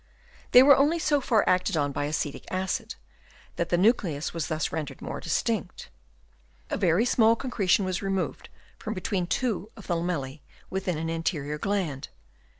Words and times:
They 0.51 0.63
were 0.63 0.75
only 0.75 0.97
so 0.97 1.21
far 1.21 1.47
acted 1.47 1.77
on 1.77 1.91
by 1.91 2.05
acetic 2.05 2.45
acid 2.51 2.95
that 3.55 3.69
the 3.69 3.77
nucleus 3.77 4.33
was 4.33 4.47
thus 4.47 4.71
rendered 4.71 4.99
more 4.99 5.19
distinct. 5.19 5.89
A 6.71 6.75
very 6.77 7.05
small 7.05 7.35
con 7.35 7.51
cretion 7.51 7.85
was 7.85 8.01
removed 8.01 8.49
from 8.79 8.95
between 8.95 9.27
two 9.27 9.69
of 9.77 9.85
the 9.85 9.95
lamellge 9.95 10.39
within 10.71 10.97
an 10.97 11.11
anterior 11.11 11.59
gland. 11.59 12.07